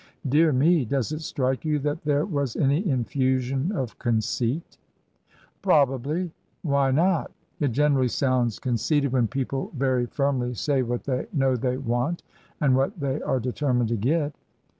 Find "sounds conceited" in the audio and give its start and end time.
8.07-9.11